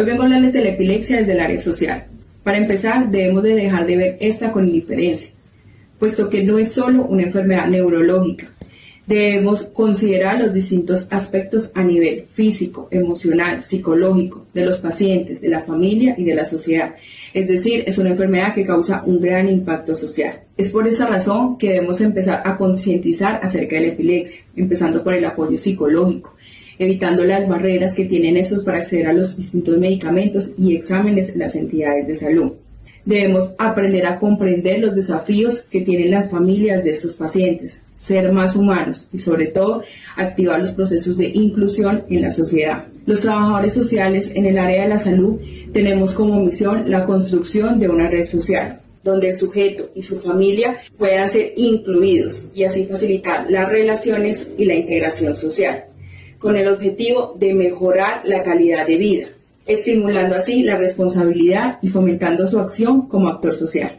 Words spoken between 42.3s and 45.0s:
sociedad. Los trabajadores sociales en el área de la